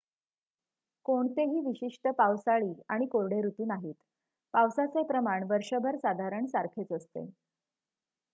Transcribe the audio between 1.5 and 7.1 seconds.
विशिष्ट "पावसाळी" आणि "कोरडे" ऋतू नाहीत: पावसाचे प्रमाण वर्षभर साधारण सारखेच